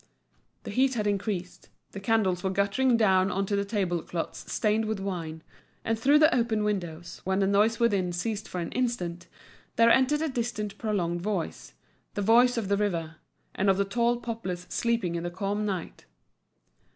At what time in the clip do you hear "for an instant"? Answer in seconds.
8.49-9.27